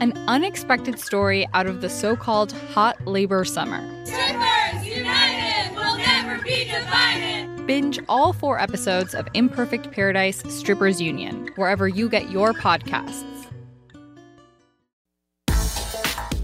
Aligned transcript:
an 0.00 0.12
unexpected 0.26 0.98
story 0.98 1.46
out 1.54 1.66
of 1.66 1.80
the 1.80 1.88
so 1.88 2.16
called 2.16 2.52
hot 2.52 3.06
labor 3.06 3.44
summer. 3.44 3.80
Strippers 4.04 4.86
united 4.86 5.74
will 5.74 5.96
never 5.96 6.42
be 6.42 6.64
divided. 6.64 7.66
Binge 7.66 7.98
all 8.08 8.32
four 8.32 8.60
episodes 8.60 9.14
of 9.14 9.26
Imperfect 9.34 9.90
Paradise 9.90 10.42
Strippers 10.48 11.00
Union, 11.00 11.48
wherever 11.56 11.88
you 11.88 12.08
get 12.08 12.30
your 12.30 12.52
podcasts. 12.52 13.24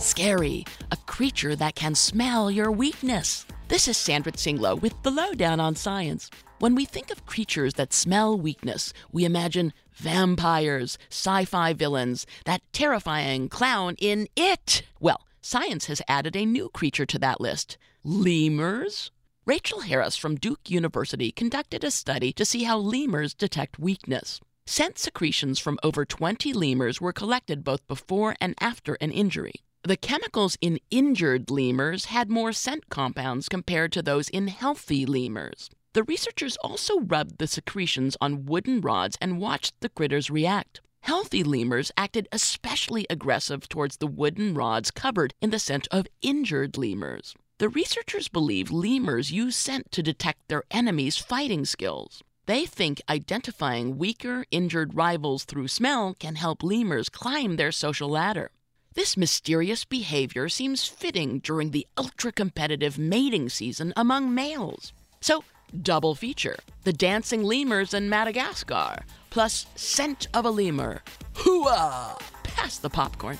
Scary, 0.00 0.64
a 0.90 0.96
creature 1.06 1.56
that 1.56 1.74
can 1.74 1.94
smell 1.94 2.50
your 2.50 2.70
weakness. 2.70 3.46
This 3.68 3.88
is 3.88 3.96
Sandra 3.96 4.32
Tsing 4.32 4.60
Loh 4.60 4.74
with 4.74 4.94
the 5.02 5.10
Loh 5.10 5.32
Down 5.32 5.60
on 5.60 5.74
Science. 5.74 6.30
When 6.60 6.76
we 6.76 6.84
think 6.84 7.10
of 7.10 7.26
creatures 7.26 7.74
that 7.74 7.92
smell 7.92 8.38
weakness, 8.38 8.92
we 9.10 9.24
imagine 9.24 9.72
vampires, 9.92 10.96
sci 11.10 11.44
fi 11.46 11.72
villains, 11.72 12.26
that 12.44 12.62
terrifying 12.72 13.48
clown 13.48 13.96
in 13.98 14.28
It. 14.36 14.82
Well, 15.00 15.26
science 15.42 15.86
has 15.86 16.00
added 16.06 16.36
a 16.36 16.46
new 16.46 16.68
creature 16.68 17.06
to 17.06 17.18
that 17.18 17.40
list 17.40 17.76
lemurs. 18.04 19.10
Rachel 19.46 19.80
Harris 19.80 20.16
from 20.16 20.36
Duke 20.36 20.70
University 20.70 21.32
conducted 21.32 21.82
a 21.82 21.90
study 21.90 22.32
to 22.34 22.44
see 22.44 22.62
how 22.62 22.78
lemurs 22.78 23.34
detect 23.34 23.78
weakness. 23.78 24.40
Scent 24.64 24.96
secretions 24.96 25.58
from 25.58 25.78
over 25.82 26.04
20 26.04 26.52
lemurs 26.52 27.00
were 27.00 27.12
collected 27.12 27.64
both 27.64 27.86
before 27.88 28.36
and 28.40 28.54
after 28.60 28.94
an 29.00 29.10
injury. 29.10 29.54
The 29.82 29.96
chemicals 29.96 30.56
in 30.60 30.78
injured 30.90 31.50
lemurs 31.50 32.06
had 32.06 32.30
more 32.30 32.52
scent 32.52 32.88
compounds 32.88 33.48
compared 33.48 33.90
to 33.92 34.02
those 34.02 34.28
in 34.28 34.46
healthy 34.48 35.04
lemurs. 35.04 35.68
The 35.94 36.02
researchers 36.02 36.56
also 36.56 37.00
rubbed 37.00 37.38
the 37.38 37.46
secretions 37.46 38.16
on 38.20 38.46
wooden 38.46 38.80
rods 38.80 39.16
and 39.20 39.40
watched 39.40 39.80
the 39.80 39.88
critters 39.88 40.28
react. 40.28 40.80
Healthy 41.02 41.44
lemurs 41.44 41.92
acted 41.96 42.26
especially 42.32 43.06
aggressive 43.08 43.68
towards 43.68 43.98
the 43.98 44.08
wooden 44.08 44.54
rods 44.54 44.90
covered 44.90 45.34
in 45.40 45.50
the 45.50 45.60
scent 45.60 45.86
of 45.92 46.08
injured 46.20 46.76
lemurs. 46.76 47.36
The 47.58 47.68
researchers 47.68 48.26
believe 48.26 48.72
lemurs 48.72 49.30
use 49.30 49.56
scent 49.56 49.92
to 49.92 50.02
detect 50.02 50.48
their 50.48 50.64
enemies' 50.72 51.18
fighting 51.18 51.64
skills. 51.64 52.24
They 52.46 52.66
think 52.66 53.00
identifying 53.08 53.96
weaker, 53.96 54.46
injured 54.50 54.96
rivals 54.96 55.44
through 55.44 55.68
smell 55.68 56.16
can 56.18 56.34
help 56.34 56.64
lemurs 56.64 57.08
climb 57.08 57.54
their 57.54 57.70
social 57.70 58.08
ladder. 58.08 58.50
This 58.94 59.16
mysterious 59.16 59.84
behavior 59.84 60.48
seems 60.48 60.88
fitting 60.88 61.38
during 61.38 61.70
the 61.70 61.86
ultra 61.96 62.32
competitive 62.32 62.98
mating 62.98 63.48
season 63.48 63.92
among 63.96 64.34
males. 64.34 64.92
So, 65.20 65.44
double 65.82 66.14
feature 66.14 66.56
the 66.84 66.92
dancing 66.92 67.42
lemurs 67.42 67.94
in 67.94 68.08
Madagascar, 68.08 69.02
plus 69.30 69.66
scent 69.74 70.28
of 70.34 70.44
a 70.44 70.50
lemur. 70.50 71.02
Hooah! 71.34 72.20
Pass 72.42 72.78
the 72.78 72.90
popcorn. 72.90 73.38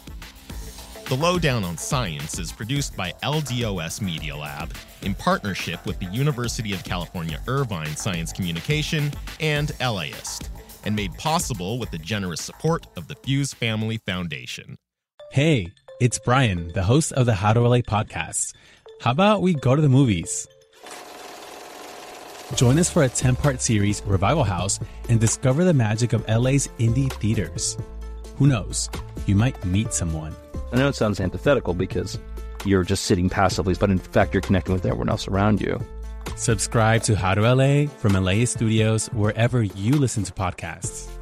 The 1.07 1.17
Loh 1.17 1.39
Down 1.39 1.65
on 1.65 1.77
Science 1.77 2.39
is 2.39 2.51
produced 2.51 2.97
by 2.97 3.13
LDOS 3.23 4.01
Media 4.01 4.35
Lab 4.35 4.75
in 5.03 5.15
partnership 5.15 5.85
with 5.85 5.99
the 5.99 6.07
University 6.07 6.73
of 6.73 6.83
California 6.83 7.39
Irvine 7.47 7.95
Science 7.95 8.33
Communication 8.33 9.13
and 9.39 9.73
LAist, 9.81 10.51
and 10.85 10.97
made 10.97 11.13
possible 11.19 11.79
with 11.79 11.91
the 11.91 11.99
generous 11.99 12.41
support 12.41 12.87
of 12.97 13.07
the 13.07 13.17
Fuse 13.17 13.53
Family 13.53 13.99
Foundation. 14.07 14.79
Hey, 15.31 15.73
it's 16.01 16.19
Brian, 16.19 16.73
the 16.73 16.85
host 16.85 17.13
of 17.13 17.27
the 17.27 17.35
How 17.35 17.53
to 17.53 17.61
LA 17.61 17.79
podcast. 17.79 18.55
How 19.03 19.11
about 19.11 19.43
we 19.43 19.53
go 19.53 19.77
to 19.77 19.83
the 19.83 19.91
movies? 19.91 20.47
Join 22.57 22.79
us 22.79 22.89
for 22.89 23.03
a 23.03 23.09
10 23.09 23.37
part 23.37 23.61
series, 23.61 24.03
Revival 24.07 24.45
House, 24.45 24.79
and 25.09 25.21
discover 25.21 25.65
the 25.65 25.75
magic 25.75 26.13
of 26.13 26.27
LA's 26.29 26.69
indie 26.79 27.13
theaters. 27.13 27.77
Who 28.37 28.47
knows? 28.47 28.89
You 29.27 29.35
might 29.35 29.63
meet 29.65 29.93
someone. 29.93 30.35
I 30.73 30.77
know 30.77 30.89
it 30.89 30.95
sounds 30.95 31.21
antithetical 31.21 31.75
because 31.75 32.19
you're 32.65 32.85
just 32.85 33.05
sitting 33.05 33.29
passively, 33.29 33.75
but 33.75 33.91
in 33.91 33.99
fact, 33.99 34.35
you're 34.35 34.41
connecting 34.41 34.73
with 34.73 34.87
everyone 34.87 35.09
else 35.09 35.29
around 35.29 35.61
you. 35.61 35.85
Subscribe 36.37 37.03
to 37.05 37.17
How 37.17 37.35
to 37.35 37.43
LA 37.43 37.87
from 37.87 38.13
LA 38.13 38.45
Studios 38.45 39.09
wherever 39.09 39.63
you 39.63 39.93
listen 39.93 40.25
to 40.25 40.33
podcasts. 40.33 41.14